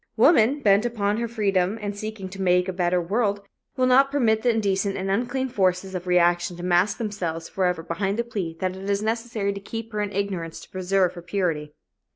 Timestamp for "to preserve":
10.61-11.13